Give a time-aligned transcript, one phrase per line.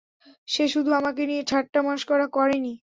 [0.47, 2.73] সে শুধু আমাকে নিয়ে ঠাট্টা মশকরা করেনি।